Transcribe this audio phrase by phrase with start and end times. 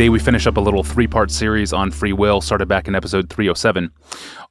[0.00, 2.94] Today, we finish up a little three part series on free will, started back in
[2.94, 3.90] episode 307.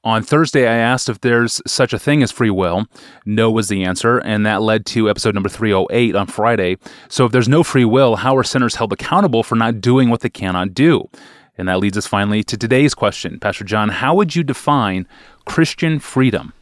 [0.03, 2.85] On Thursday, I asked if there's such a thing as free will.
[3.25, 6.77] No was the answer, and that led to episode number 308 on Friday.
[7.07, 10.21] So, if there's no free will, how are sinners held accountable for not doing what
[10.21, 11.09] they cannot do?
[11.57, 13.39] And that leads us finally to today's question.
[13.39, 15.07] Pastor John, how would you define
[15.45, 16.53] Christian freedom?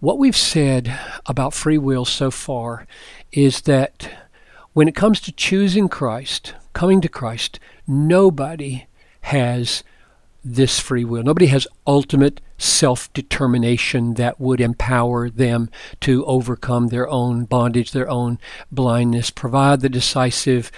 [0.00, 2.86] What we've said about free will so far
[3.30, 4.10] is that
[4.72, 8.84] when it comes to choosing Christ, coming to Christ, nobody
[9.22, 9.82] has
[10.44, 11.22] this free will.
[11.22, 18.10] Nobody has ultimate self determination that would empower them to overcome their own bondage, their
[18.10, 18.38] own
[18.70, 20.70] blindness, provide the decisive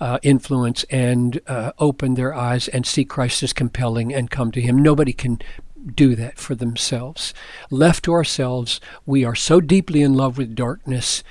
[0.00, 4.60] uh, influence, and uh, open their eyes and see Christ as compelling and come to
[4.60, 4.82] Him.
[4.82, 5.38] Nobody can
[5.94, 7.32] do that for themselves.
[7.70, 11.22] Left to ourselves, we are so deeply in love with darkness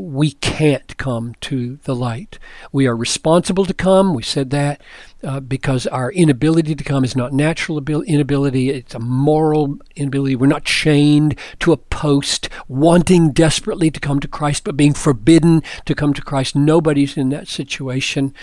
[0.00, 2.38] we can't come to the light.
[2.72, 4.14] We are responsible to come.
[4.14, 4.80] We said that
[5.22, 10.36] uh, because our inability to come is not natural inability, it's a moral inability.
[10.36, 15.62] We're not chained to a post, wanting desperately to come to Christ, but being forbidden
[15.84, 16.56] to come to Christ.
[16.56, 18.34] Nobody's in that situation.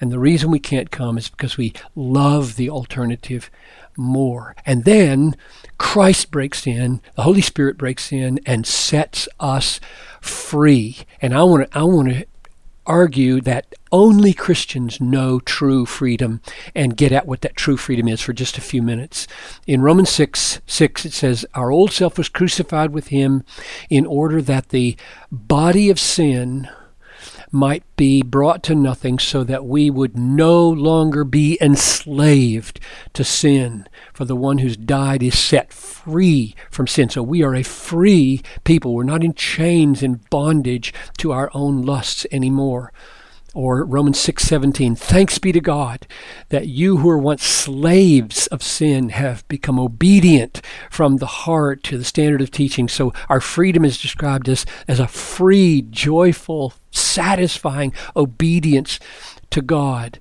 [0.00, 3.50] And the reason we can't come is because we love the alternative
[3.96, 4.56] more.
[4.66, 5.36] And then
[5.78, 9.80] Christ breaks in, the Holy Spirit breaks in and sets us
[10.20, 10.98] free.
[11.20, 12.26] And I want to I want to
[12.86, 16.40] argue that only Christians know true freedom
[16.74, 19.26] and get at what that true freedom is for just a few minutes.
[19.66, 23.44] In Romans 6 6, it says, Our old self was crucified with him
[23.88, 24.96] in order that the
[25.30, 26.68] body of sin
[27.54, 32.80] might be brought to nothing so that we would no longer be enslaved
[33.12, 33.86] to sin.
[34.12, 37.08] For the one who's died is set free from sin.
[37.08, 38.92] So we are a free people.
[38.92, 42.92] We're not in chains, in bondage to our own lusts anymore
[43.54, 46.06] or Romans 6:17 thanks be to God
[46.48, 50.60] that you who were once slaves of sin have become obedient
[50.90, 55.00] from the heart to the standard of teaching so our freedom is described as as
[55.00, 58.98] a free joyful satisfying obedience
[59.50, 60.18] to God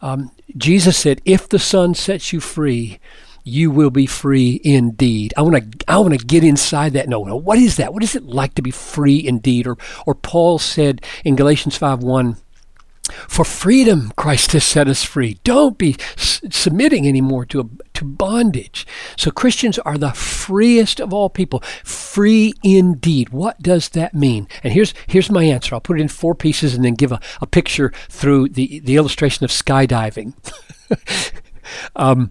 [0.00, 2.98] um, Jesus said if the son sets you free
[3.46, 5.32] you will be free indeed.
[5.36, 7.08] I want to I want to get inside that.
[7.08, 7.94] No, no, what is that?
[7.94, 9.68] What is it like to be free indeed?
[9.68, 12.36] Or or Paul said in Galatians 5 1,
[13.28, 15.38] for freedom, Christ has set us free.
[15.44, 18.86] Don't be s- submitting anymore to, a, to bondage.
[19.16, 21.60] So Christians are the freest of all people.
[21.84, 23.30] Free indeed.
[23.30, 24.48] What does that mean?
[24.62, 25.74] And here's, here's my answer.
[25.74, 28.96] I'll put it in four pieces and then give a, a picture through the, the
[28.96, 30.34] illustration of skydiving.
[31.96, 32.30] um,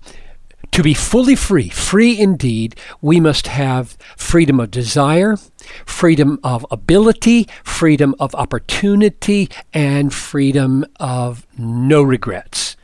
[0.75, 5.37] to be fully free, free indeed, we must have freedom of desire,
[5.85, 12.75] freedom of ability, freedom of opportunity, and freedom of no regrets.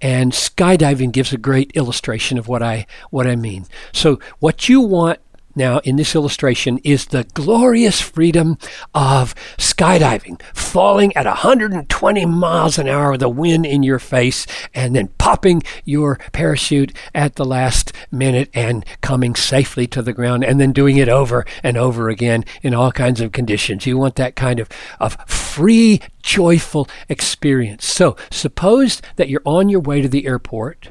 [0.00, 3.66] And skydiving gives a great illustration of what I what I mean.
[3.92, 5.18] So what you want
[5.56, 8.58] now in this illustration is the glorious freedom
[8.94, 14.94] of skydiving, falling at 120 miles an hour with a wind in your face, and
[14.94, 20.60] then popping your parachute at the last minute and coming safely to the ground, and
[20.60, 23.86] then doing it over and over again in all kinds of conditions.
[23.86, 24.68] You want that kind of,
[25.00, 27.86] of free, joyful experience.
[27.86, 30.88] So suppose that you're on your way to the airport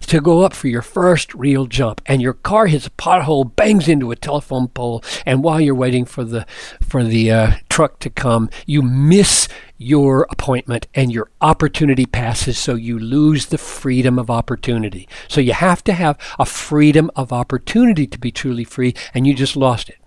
[0.00, 2.00] to go up for your first real jump.
[2.06, 5.02] And your car hits a pothole bangs into a telephone pole.
[5.24, 6.46] And while you're waiting for the
[6.80, 9.48] for the uh, truck to come you miss
[9.78, 12.58] your appointment and your opportunity passes.
[12.58, 15.08] So you lose the freedom of opportunity.
[15.28, 19.34] So you have to have a freedom of opportunity to be truly free and you
[19.34, 19.98] just lost it.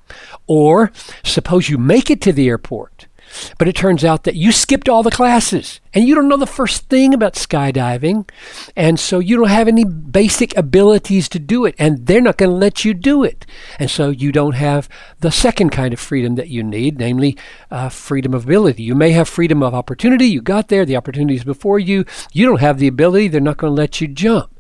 [0.48, 0.92] Or
[1.24, 3.08] suppose you make it to the airport
[3.58, 6.46] but it turns out that you skipped all the classes and you don't know the
[6.46, 8.30] first thing about skydiving.
[8.76, 11.76] And so you don't have any basic abilities to do it.
[11.80, 13.46] And they're not going to let you do it.
[13.80, 14.88] And so you don't have
[15.20, 17.38] the second kind of freedom that you need, namely
[17.72, 18.84] uh, freedom of ability.
[18.84, 20.26] You may have freedom of opportunity.
[20.28, 22.06] You got there, the opportunity is before you.
[22.34, 24.60] You don't have the ability, they're not going to let you jump.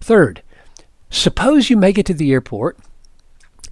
[0.00, 0.42] Third,
[1.10, 2.78] suppose you make it to the airport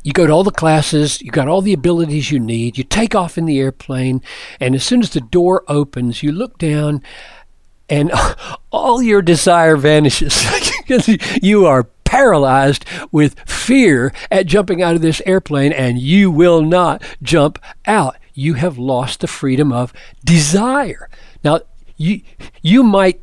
[0.02, 3.14] you go to all the classes, you got all the abilities you need, you take
[3.14, 4.22] off in the airplane,
[4.60, 7.02] and as soon as the door opens, you look down
[7.88, 8.12] and
[8.70, 10.44] all your desire vanishes
[11.42, 17.02] you are paralyzed with fear at jumping out of this airplane and you will not
[17.22, 18.16] jump out.
[18.32, 19.92] You have lost the freedom of
[20.24, 21.10] desire.
[21.44, 21.60] Now,
[21.96, 22.22] you,
[22.62, 23.20] you might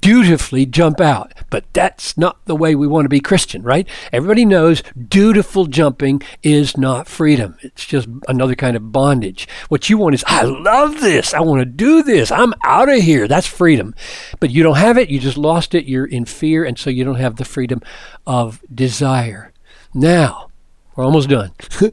[0.00, 1.32] dutifully jump out.
[1.50, 3.88] But that's not the way we want to be Christian, right?
[4.12, 7.56] Everybody knows dutiful jumping is not freedom.
[7.60, 9.48] It's just another kind of bondage.
[9.68, 11.34] What you want is, I love this.
[11.34, 12.30] I want to do this.
[12.30, 13.26] I'm out of here.
[13.28, 13.94] That's freedom.
[14.40, 15.10] But you don't have it.
[15.10, 15.86] You just lost it.
[15.86, 16.64] You're in fear.
[16.64, 17.80] And so you don't have the freedom
[18.26, 19.52] of desire.
[19.94, 20.48] Now,
[20.94, 21.52] we're almost done.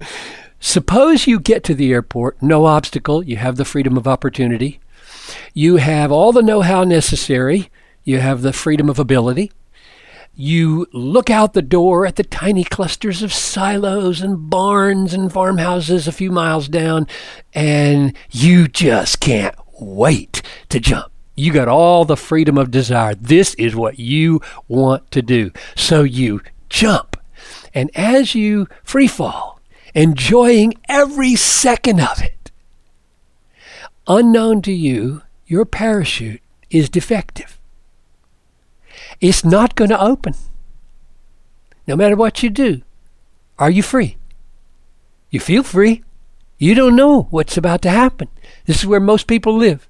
[0.59, 4.81] Suppose you get to the airport, no obstacle, you have the freedom of opportunity.
[5.53, 7.69] You have all the know how necessary.
[8.03, 9.51] You have the freedom of ability.
[10.35, 16.07] You look out the door at the tiny clusters of silos and barns and farmhouses
[16.07, 17.07] a few miles down,
[17.53, 21.11] and you just can't wait to jump.
[21.35, 23.15] You got all the freedom of desire.
[23.15, 25.51] This is what you want to do.
[25.75, 27.17] So you jump.
[27.73, 29.59] And as you free fall,
[29.93, 32.51] enjoying every second of it,
[34.07, 37.58] unknown to you, your parachute is defective.
[39.21, 40.33] It's not going to open.
[41.87, 42.81] No matter what you do,
[43.57, 44.17] are you free?
[45.29, 46.03] You feel free.
[46.57, 48.29] You don't know what's about to happen.
[48.65, 49.87] This is where most people live.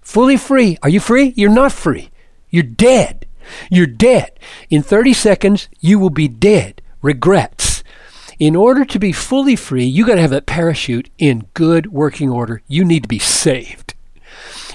[0.00, 0.78] Fully free.
[0.82, 1.32] Are you free?
[1.36, 2.10] You're not free.
[2.50, 3.26] You're dead.
[3.70, 4.38] You're dead.
[4.70, 6.82] In 30 seconds, you will be dead.
[7.00, 7.82] Regrets.
[8.38, 12.30] In order to be fully free, you got to have that parachute in good working
[12.30, 12.62] order.
[12.66, 13.81] You need to be saved.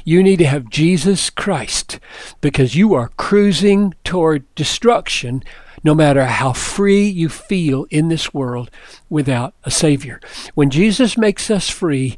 [0.08, 2.00] You need to have Jesus Christ
[2.40, 5.44] because you are cruising toward destruction
[5.84, 8.72] no matter how free you feel in this world
[9.10, 10.22] without a Savior.
[10.56, 12.18] When Jesus makes us free,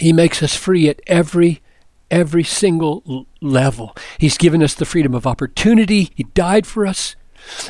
[0.00, 1.60] He makes us free at every
[2.10, 3.94] every single level.
[4.16, 6.10] He's given us the freedom of opportunity.
[6.14, 7.16] He died for us.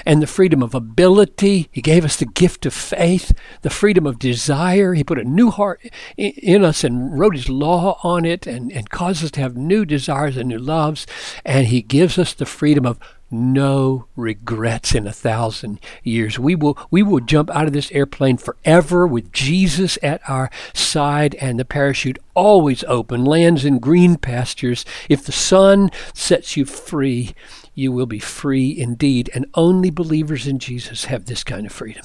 [0.07, 1.69] And the freedom of ability.
[1.71, 3.33] He gave us the gift of faith,
[3.63, 4.95] the freedom of desire.
[4.95, 5.83] He put a new heart
[6.17, 9.85] in us and wrote His law on it and, and caused us to have new
[9.85, 11.07] desires and new loves.
[11.45, 12.99] And He gives us the freedom of
[13.35, 16.39] no regrets in a thousand years.
[16.39, 21.35] We will we will jump out of this airplane forever with Jesus at our side
[21.37, 24.85] and the parachute always open, lands in green pastures.
[25.09, 27.35] If the son sets you free,
[27.75, 29.31] you will be free indeed.
[29.35, 32.05] And only believers in Jesus have this kind of freedom.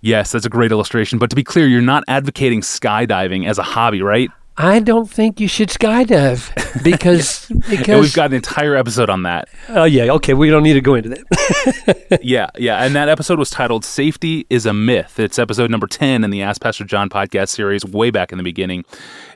[0.00, 1.18] Yes, that's a great illustration.
[1.18, 4.30] But to be clear, you're not advocating skydiving as a hobby, right?
[4.56, 6.52] I don't think you should skydive
[6.84, 9.48] because because and we've got an entire episode on that.
[9.70, 12.20] Oh yeah, okay, we don't need to go into that.
[12.22, 16.22] yeah, yeah, and that episode was titled "Safety is a Myth." It's episode number ten
[16.22, 18.84] in the Ask Pastor John podcast series, way back in the beginning.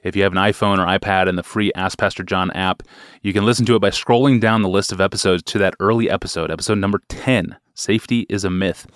[0.02, 2.82] If you have an iPhone or iPad and the free Ask Pastor John app,
[3.22, 6.10] you can listen to it by scrolling down the list of episodes to that early
[6.10, 7.56] episode, episode number ten.
[7.74, 8.86] Safety is a myth.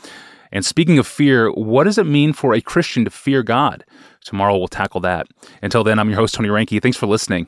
[0.52, 3.84] And speaking of fear, what does it mean for a Christian to fear God?
[4.24, 5.26] Tomorrow we'll tackle that.
[5.62, 6.82] Until then, I'm your host, Tony Reinke.
[6.82, 7.46] Thanks for listening.